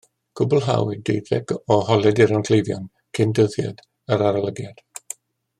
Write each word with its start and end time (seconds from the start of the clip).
Cwblhawyd 0.39 1.03
deuddeg 1.09 1.53
o 1.75 1.77
holiaduron 1.91 2.47
cleifion 2.49 2.89
cyn 3.19 3.37
dyddiad 3.41 3.85
yr 4.17 4.29
arolygiad 4.31 4.87